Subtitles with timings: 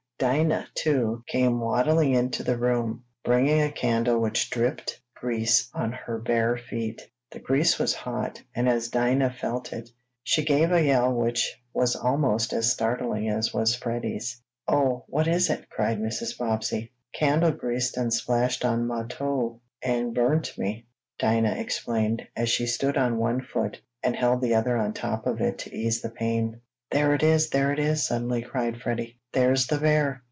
[0.19, 5.91] Dinah, too, came waddling into the room, bringing a candle which dripped grease down on
[5.93, 7.01] her bare feet.
[7.31, 9.89] The grease was hot, and as Dinah felt it,
[10.23, 14.39] she gave a yell which was almost as startling as was Freddie's.
[14.67, 16.37] "Oh, what is it?" cried Mrs.
[16.37, 16.91] Bobbsey.
[17.15, 20.85] "Candle grease done splashed on mah toe, an' burnt me,"
[21.17, 25.41] Dinah explained, as she stood on one foot, and held the other on top of
[25.41, 26.61] it to ease the pain.
[26.91, 27.49] "There it is!
[27.49, 29.17] There it is!" suddenly cried Freddie.
[29.31, 30.19] "There's the bear!"